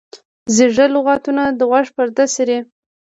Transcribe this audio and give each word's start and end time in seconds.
زیږه 0.55 0.85
لغتونه 0.95 1.43
د 1.57 1.59
غوږ 1.69 1.87
پرده 1.95 2.25
څیري. 2.33 2.59